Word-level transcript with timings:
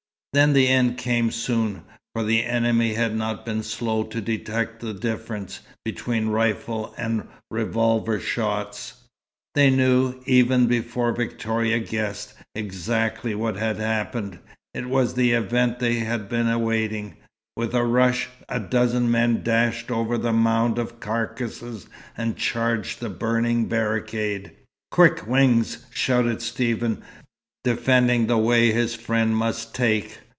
Then 0.33 0.53
the 0.53 0.69
end 0.69 0.97
came 0.97 1.29
soon, 1.29 1.83
for 2.15 2.23
the 2.23 2.45
enemy 2.45 2.93
had 2.93 3.13
not 3.13 3.45
been 3.45 3.63
slow 3.63 4.03
to 4.03 4.21
detect 4.21 4.79
the 4.79 4.93
difference 4.93 5.59
between 5.83 6.29
rifle 6.29 6.95
and 6.97 7.27
revolver 7.49 8.17
shots. 8.17 9.01
They 9.55 9.69
knew, 9.69 10.21
even 10.25 10.67
before 10.67 11.11
Victoria 11.11 11.79
guessed, 11.79 12.33
exactly 12.55 13.35
what 13.35 13.57
had 13.57 13.75
happened. 13.79 14.39
It 14.73 14.85
was 14.87 15.15
the 15.15 15.33
event 15.33 15.79
they 15.79 15.95
had 15.95 16.29
been 16.29 16.47
awaiting. 16.47 17.17
With 17.57 17.75
a 17.75 17.83
rush, 17.83 18.29
the 18.47 18.59
dozen 18.59 19.11
men 19.11 19.43
dashed 19.43 19.91
over 19.91 20.17
the 20.17 20.31
mound 20.31 20.77
of 20.79 21.01
carcasses 21.01 21.87
and 22.15 22.37
charged 22.37 23.01
the 23.01 23.09
burning 23.09 23.65
barricade. 23.65 24.53
"Quick, 24.91 25.27
Wings," 25.27 25.85
shouted 25.89 26.41
Stephen, 26.41 27.01
defending 27.63 28.25
the 28.25 28.37
way 28.39 28.71
his 28.71 28.95
friend 28.95 29.35
must 29.35 29.75
take. 29.75 30.17